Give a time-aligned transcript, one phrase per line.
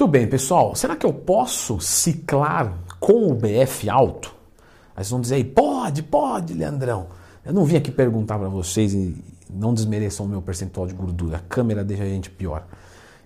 [0.00, 0.76] Muito bem, pessoal.
[0.76, 4.32] Será que eu posso ciclar com o BF alto?
[4.94, 7.08] Aí vocês vão dizer aí, pode, pode, Leandrão.
[7.44, 9.16] Eu não vim aqui perguntar para vocês e
[9.50, 11.38] não desmereçam o meu percentual de gordura.
[11.38, 12.64] A câmera deixa a gente pior.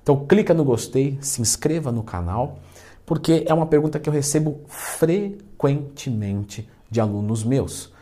[0.02, 2.58] Então clica no gostei, se inscreva no canal,
[3.04, 7.92] porque é uma pergunta que eu recebo frequentemente de alunos meus.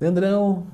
[0.00, 0.66] Leandrão,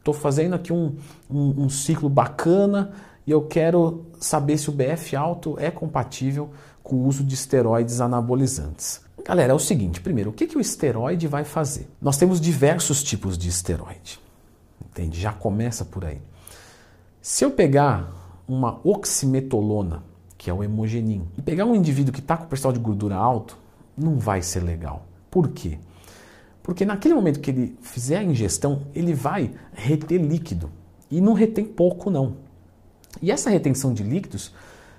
[0.00, 0.94] estou fazendo aqui um,
[1.30, 2.92] um, um ciclo bacana
[3.26, 6.50] e eu quero saber se o BF alto é compatível
[6.84, 9.00] com o uso de esteroides anabolizantes.
[9.24, 11.88] Galera, é o seguinte: primeiro, o que, que o esteroide vai fazer?
[12.00, 14.20] Nós temos diversos tipos de esteroide.
[14.84, 15.18] Entende?
[15.18, 16.20] Já começa por aí.
[17.22, 18.12] Se eu pegar
[18.46, 20.04] uma oximetolona,
[20.36, 23.56] que é o hemogenin, e pegar um indivíduo que está com percentual de gordura alto,
[23.96, 25.06] não vai ser legal.
[25.30, 25.78] Por quê?
[26.62, 30.70] Porque naquele momento que ele fizer a ingestão, ele vai reter líquido.
[31.10, 32.36] E não retém pouco, não.
[33.22, 34.52] E essa retenção de líquidos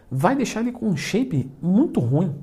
[0.09, 2.35] vai deixar ele com um shape muito ruim.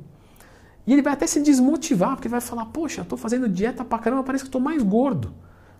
[0.87, 3.99] E ele vai até se desmotivar, porque vai falar: Poxa, eu estou fazendo dieta pra
[3.99, 5.33] caramba, parece que estou mais gordo.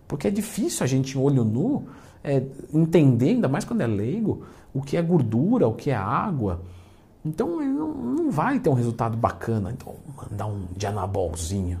[0.07, 1.87] Porque é difícil a gente, olho nu,
[2.23, 6.61] é, entender, ainda mais quando é leigo, o que é gordura, o que é água.
[7.25, 9.71] Então ele não, não vai ter um resultado bacana.
[9.71, 11.79] Então, mandar um de anabolzinho.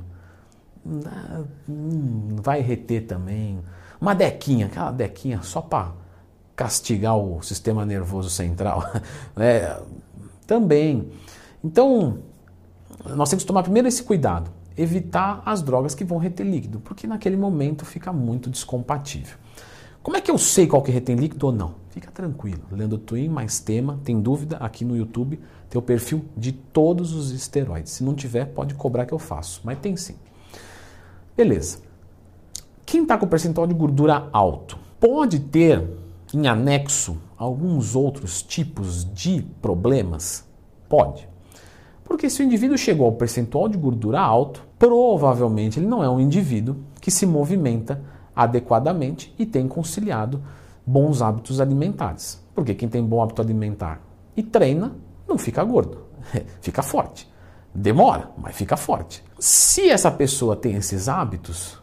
[0.85, 3.59] Não vai reter também.
[3.99, 5.93] Uma dequinha, aquela dequinha só para
[6.55, 8.83] castigar o sistema nervoso central.
[9.37, 9.79] é,
[10.45, 11.09] também.
[11.63, 12.19] Então,
[13.15, 17.07] nós temos que tomar primeiro esse cuidado, evitar as drogas que vão reter líquido, porque
[17.07, 19.37] naquele momento fica muito descompatível.
[20.01, 21.75] Como é que eu sei qual que retém líquido ou não?
[21.89, 26.51] Fica tranquilo, Lendo Twin mais tema, tem dúvida aqui no YouTube, tem o perfil de
[26.51, 27.93] todos os esteroides.
[27.93, 30.15] Se não tiver, pode cobrar que eu faço, mas tem sim.
[31.37, 31.79] Beleza.
[32.85, 35.87] Quem está com percentual de gordura alto pode ter
[36.33, 40.47] em anexo alguns outros tipos de problemas?
[40.89, 41.27] Pode.
[42.03, 46.19] Porque se o indivíduo chegou ao percentual de gordura alto, provavelmente ele não é um
[46.19, 48.01] indivíduo que se movimenta
[48.35, 50.41] adequadamente e tem conciliado
[50.85, 52.43] bons hábitos alimentares.
[52.53, 54.01] Porque quem tem bom hábito alimentar
[54.35, 54.95] e treina,
[55.27, 55.99] não fica gordo,
[56.61, 57.31] fica forte.
[57.73, 59.23] Demora, mas fica forte.
[59.39, 61.81] Se essa pessoa tem esses hábitos,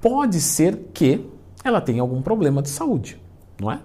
[0.00, 1.30] pode ser que
[1.62, 3.22] ela tenha algum problema de saúde,
[3.60, 3.80] não é?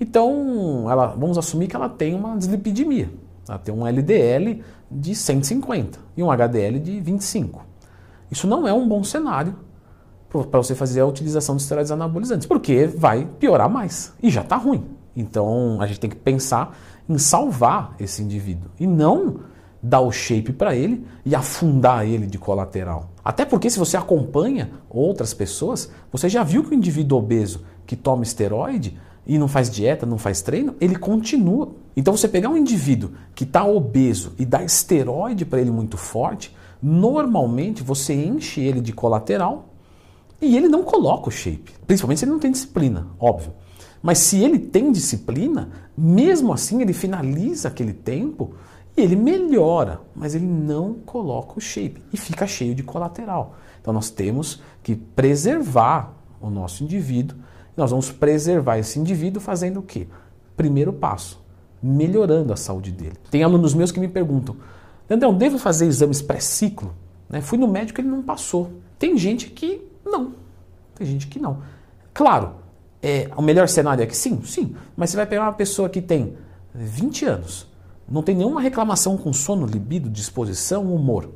[0.00, 3.10] Então, ela, vamos assumir que ela tem uma dislipidemia.
[3.48, 7.64] Ela tem um LDL de 150 e um HDL de 25.
[8.30, 9.56] Isso não é um bom cenário
[10.28, 14.56] para você fazer a utilização de esteroides anabolizantes, porque vai piorar mais e já está
[14.56, 14.84] ruim.
[15.16, 16.76] Então a gente tem que pensar
[17.08, 19.40] em salvar esse indivíduo e não
[19.82, 23.10] dar o shape para ele e afundar ele de colateral.
[23.24, 27.96] Até porque se você acompanha outras pessoas, você já viu que o indivíduo obeso que
[27.96, 31.72] toma esteroide e não faz dieta, não faz treino, ele continua.
[31.96, 36.54] Então você pegar um indivíduo que está obeso e dar esteroide para ele muito forte,
[36.82, 39.70] normalmente você enche ele de colateral
[40.38, 41.72] e ele não coloca o shape.
[41.86, 43.54] Principalmente se ele não tem disciplina, óbvio.
[44.02, 48.52] Mas se ele tem disciplina, mesmo assim ele finaliza aquele tempo
[48.94, 53.56] e ele melhora, mas ele não coloca o shape e fica cheio de colateral.
[53.80, 57.38] Então nós temos que preservar o nosso indivíduo.
[57.78, 60.08] Nós vamos preservar esse indivíduo fazendo o quê?
[60.56, 61.40] Primeiro passo,
[61.80, 63.14] melhorando a saúde dele.
[63.30, 64.56] Tem alunos meus que me perguntam:
[65.08, 66.92] Leandrão, devo fazer exames pré-ciclo?
[67.28, 67.40] Né?
[67.40, 68.72] Fui no médico e ele não passou.
[68.98, 70.34] Tem gente que não.
[70.96, 71.58] Tem gente que não.
[72.12, 72.56] Claro,
[73.00, 76.02] é, o melhor cenário é que sim, sim, mas você vai pegar uma pessoa que
[76.02, 76.36] tem
[76.74, 77.68] 20 anos,
[78.10, 81.30] não tem nenhuma reclamação com sono, libido, disposição, humor.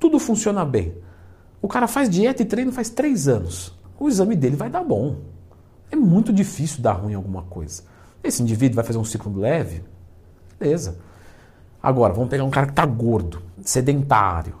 [0.00, 0.92] Tudo funciona bem.
[1.62, 3.78] O cara faz dieta e treino faz 3 anos.
[3.96, 5.37] O exame dele vai dar bom.
[5.90, 7.82] É muito difícil dar ruim alguma coisa.
[8.22, 9.82] Esse indivíduo vai fazer um ciclo leve?
[10.58, 10.98] Beleza.
[11.82, 14.54] Agora, vamos pegar um cara que está gordo, sedentário,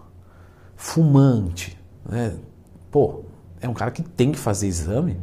[0.76, 1.78] fumante.
[2.08, 2.36] Né?
[2.90, 3.24] Pô,
[3.60, 5.18] é um cara que tem que fazer exame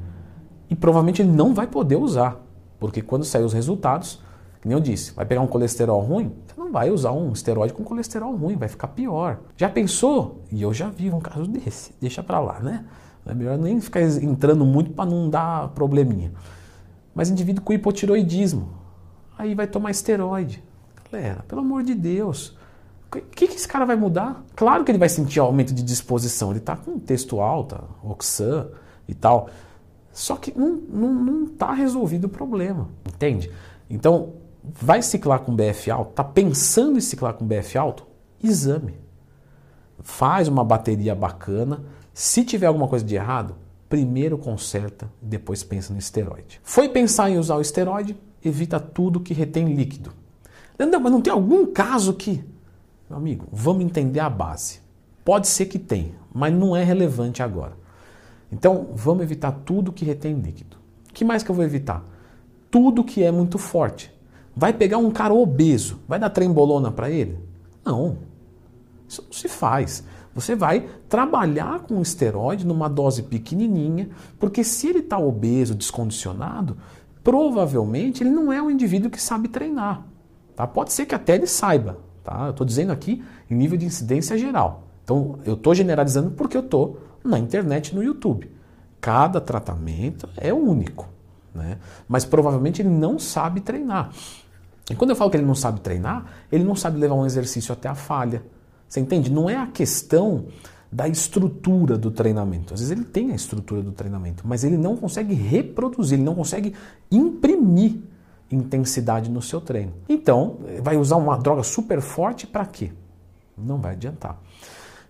[0.70, 2.42] e provavelmente ele não vai poder usar.
[2.80, 4.22] Porque quando sair os resultados,
[4.62, 7.74] que nem eu disse, vai pegar um colesterol ruim, você não vai usar um esteroide
[7.74, 9.40] com colesterol ruim, vai ficar pior.
[9.56, 10.44] Já pensou?
[10.52, 12.86] E eu já vi um caso desse, deixa pra lá, né?
[13.26, 16.32] É melhor nem ficar entrando muito para não dar probleminha.
[17.14, 18.70] Mas indivíduo com hipotiroidismo,
[19.38, 20.64] aí vai tomar esteroide.
[21.12, 22.58] Galera, pelo amor de Deus,
[23.14, 24.44] o que, que esse cara vai mudar?
[24.56, 26.50] Claro que ele vai sentir aumento de disposição.
[26.52, 28.68] Ele está com texto alta, Oxan
[29.08, 29.50] e tal.
[30.12, 33.52] Só que não está não, não tá resolvido o problema, entende?
[33.90, 34.34] Então,
[34.64, 36.12] vai ciclar com BF alto?
[36.12, 38.06] Está pensando em ciclar com BF alto?
[38.42, 39.00] Exame.
[40.00, 41.84] Faz uma bateria bacana.
[42.18, 43.58] Se tiver alguma coisa de errado,
[43.90, 46.62] primeiro conserta, depois pensa no esteroide.
[46.64, 48.16] Foi pensar em usar o esteroide?
[48.42, 50.14] Evita tudo que retém líquido.
[50.80, 52.42] Não, mas não tem algum caso que
[53.10, 54.80] Meu amigo, vamos entender a base.
[55.26, 57.74] Pode ser que tenha, mas não é relevante agora.
[58.50, 60.78] Então, vamos evitar tudo que retém líquido.
[61.10, 62.02] O que mais que eu vou evitar?
[62.72, 64.10] Tudo que é muito forte.
[64.56, 67.38] Vai pegar um cara obeso, vai dar trembolona para ele?
[67.84, 68.20] Não.
[69.06, 70.02] Isso não se faz.
[70.36, 76.78] Você vai trabalhar com esteroide numa dose pequenininha, porque se ele está obeso, descondicionado,
[77.24, 80.06] provavelmente ele não é um indivíduo que sabe treinar.
[80.54, 80.68] Tá?
[80.68, 82.00] Pode ser que até ele saiba.
[82.22, 82.48] Tá?
[82.48, 84.84] Eu estou dizendo aqui em nível de incidência geral.
[85.06, 88.52] Então eu estou generalizando porque eu estou na internet no YouTube.
[89.00, 91.08] Cada tratamento é único.
[91.54, 91.78] Né?
[92.10, 94.12] Mas provavelmente ele não sabe treinar.
[94.90, 97.72] E quando eu falo que ele não sabe treinar, ele não sabe levar um exercício
[97.72, 98.44] até a falha.
[98.88, 99.32] Você entende?
[99.32, 100.46] Não é a questão
[100.92, 102.74] da estrutura do treinamento.
[102.74, 106.36] Às vezes ele tem a estrutura do treinamento, mas ele não consegue reproduzir, ele não
[106.36, 106.74] consegue
[107.12, 107.98] imprimir
[108.50, 109.92] intensidade no seu treino.
[110.08, 112.92] Então, vai usar uma droga super forte para quê?
[113.58, 114.40] Não vai adiantar.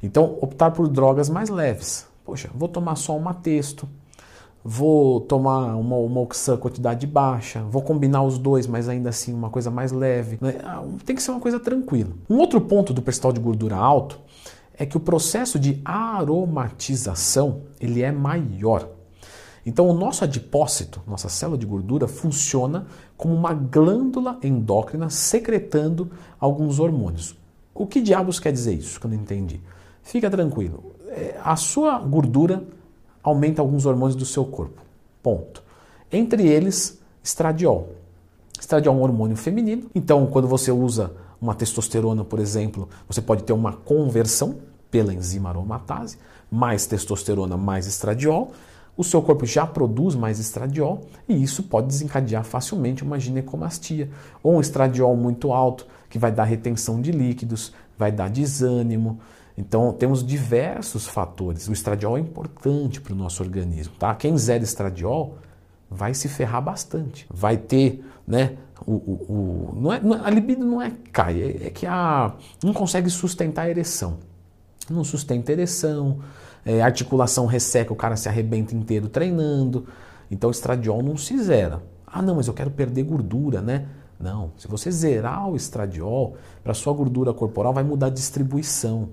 [0.02, 2.08] Então, optar por drogas mais leves.
[2.24, 3.88] Poxa, vou tomar só uma texto,
[4.68, 9.52] vou tomar uma, uma Oxan quantidade baixa, vou combinar os dois, mas ainda assim uma
[9.52, 10.40] coisa mais leve.
[10.42, 10.56] Né?
[10.64, 12.10] Ah, tem que ser uma coisa tranquila.
[12.28, 14.20] Um outro ponto do percentual de gordura alto
[14.76, 18.90] é que o processo de aromatização ele é maior.
[19.64, 26.10] Então o nosso adipócito, nossa célula de gordura, funciona como uma glândula endócrina secretando
[26.40, 27.36] alguns hormônios.
[27.72, 29.00] O que diabos quer dizer isso?
[29.00, 29.62] Que eu não entendi.
[30.02, 30.96] Fica tranquilo.
[31.10, 32.64] É, a sua gordura
[33.30, 34.82] aumenta alguns hormônios do seu corpo.
[35.24, 35.64] Ponto.
[36.12, 37.90] Entre eles, estradiol.
[38.60, 39.90] Estradiol é um hormônio feminino.
[39.96, 41.12] Então, quando você usa
[41.42, 44.58] uma testosterona, por exemplo, você pode ter uma conversão
[44.92, 46.18] pela enzima aromatase,
[46.50, 48.52] mais testosterona, mais estradiol.
[48.96, 54.10] O seu corpo já produz mais estradiol e isso pode desencadear facilmente uma ginecomastia
[54.42, 59.20] ou um estradiol muito alto que vai dar retenção de líquidos, vai dar desânimo,
[59.58, 61.68] então temos diversos fatores.
[61.68, 64.14] O estradiol é importante para o nosso organismo, tá?
[64.16, 65.38] Quem zera estradiol
[65.90, 67.26] vai se ferrar bastante.
[67.30, 68.58] Vai ter, né?
[68.86, 72.74] O, o, o não é, a libido não é cai, é, é, que a, não
[72.74, 74.18] consegue sustentar a ereção.
[74.90, 76.20] Não sustenta a ereção,
[76.66, 79.88] é, articulação resseca, o cara se arrebenta inteiro treinando.
[80.30, 81.82] Então o estradiol não se zera.
[82.06, 83.88] Ah, não, mas eu quero perder gordura, né?
[84.20, 89.10] Não, se você zerar o estradiol, para sua gordura corporal vai mudar a distribuição.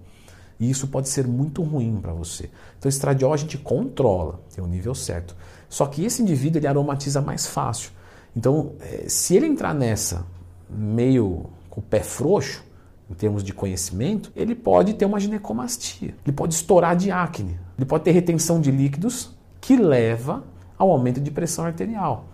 [0.63, 2.49] E isso pode ser muito ruim para você.
[2.79, 5.35] Então, estradiol a gente controla, tem o um nível certo.
[5.69, 7.91] Só que esse indivíduo ele aromatiza mais fácil.
[8.37, 10.25] Então, eh, se ele entrar nessa
[10.71, 12.63] meio com o pé frouxo,
[13.11, 17.85] em termos de conhecimento, ele pode ter uma ginecomastia, ele pode estourar de acne, ele
[17.85, 20.45] pode ter retenção de líquidos que leva
[20.79, 22.27] ao aumento de pressão arterial.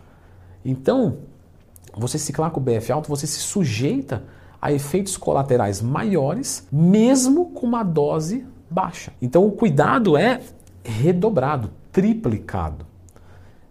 [0.62, 1.20] Então,
[1.96, 4.22] você ciclar com o BF alto, você se sujeita
[4.60, 9.12] a efeitos colaterais maiores, mesmo com uma dose baixa.
[9.20, 10.40] Então o cuidado é
[10.84, 12.86] redobrado, triplicado.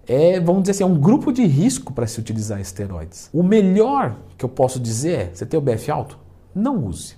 [0.08, 3.30] É, vamos dizer assim, é um grupo de risco para se utilizar esteroides.
[3.34, 6.18] O melhor que eu posso dizer é: você tem o BF alto?
[6.56, 7.16] Não use.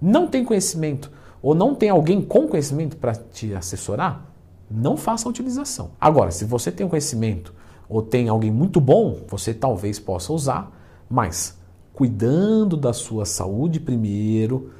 [0.00, 1.10] Não tem conhecimento
[1.42, 4.26] ou não tem alguém com conhecimento para te assessorar?
[4.70, 5.90] Não faça a utilização.
[6.00, 7.52] Agora, se você tem conhecimento
[7.88, 10.72] ou tem alguém muito bom, você talvez possa usar,
[11.10, 11.58] mas
[11.92, 14.70] cuidando da sua saúde primeiro,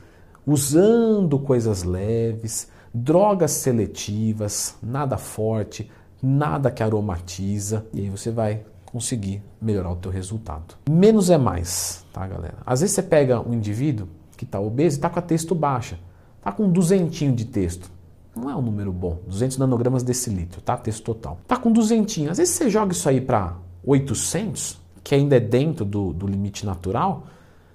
[0.47, 5.91] usando coisas leves, drogas seletivas, nada forte,
[6.23, 10.75] nada que aromatiza, e aí você vai conseguir melhorar o teu resultado.
[10.89, 12.59] Menos é mais, tá, galera?
[12.65, 15.99] Às vezes você pega um indivíduo que está obeso e está com a texto baixa,
[16.39, 17.91] está com um duzentinho de texto.
[18.35, 20.77] Não é um número bom, 200 nanogramas decilitro, tá?
[20.77, 21.39] Texto total.
[21.47, 22.31] Tá com duzentinho.
[22.31, 26.65] Às vezes você joga isso aí para 800, que ainda é dentro do, do limite
[26.65, 27.27] natural,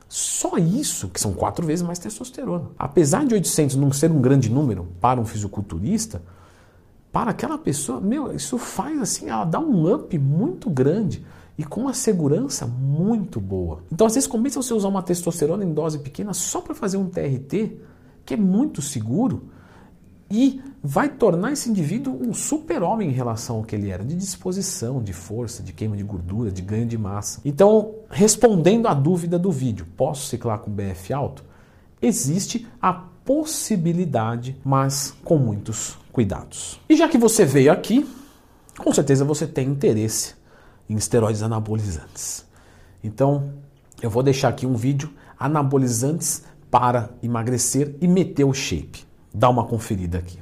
[0.10, 2.70] só isso, que são quatro vezes mais testosterona.
[2.80, 6.22] Apesar de 800 não ser um grande número para um fisiculturista,
[7.12, 11.26] para aquela pessoa, meu, isso faz assim, ela dá um up muito grande
[11.58, 13.84] e com uma segurança muito boa.
[13.92, 17.10] Então, às vezes, compensa você usar uma testosterona em dose pequena só para fazer um
[17.10, 17.78] TRT,
[18.26, 19.50] que é muito seguro
[20.30, 25.02] e vai tornar esse indivíduo um super-homem em relação ao que ele era, de disposição,
[25.02, 27.42] de força, de queima de gordura, de ganho de massa.
[27.44, 31.44] Então, respondendo à dúvida do vídeo, posso ciclar com BF alto?
[32.02, 36.80] Existe a possibilidade, mas com muitos cuidados.
[36.88, 38.08] E já que você veio aqui,
[38.78, 40.36] com certeza você tem interesse
[40.90, 42.46] em esteroides anabolizantes.
[43.04, 43.52] Então,
[44.02, 49.07] eu vou deixar aqui um vídeo anabolizantes para emagrecer e meter o shape.
[49.38, 50.40] Dá uma conferida aqui.